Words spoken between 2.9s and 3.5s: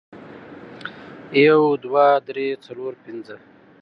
پنځه